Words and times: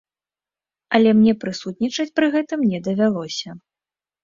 Але 0.97 1.09
мне 1.17 1.35
прысутнічаць 1.43 2.07
пры 2.21 2.33
гэтым 2.39 2.59
не 2.73 2.83
давялося. 2.91 3.49